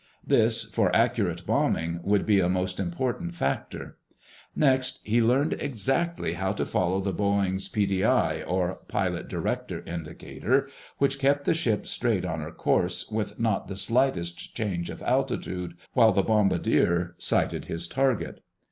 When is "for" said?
0.63-0.89